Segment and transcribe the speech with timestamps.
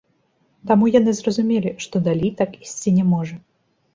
[0.71, 3.35] Таму яны зразумелі, што далей так ісці не можа.